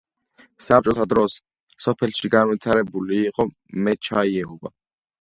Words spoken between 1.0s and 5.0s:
დროს სოფელში განვითარებული იყო მეჩაიეობა.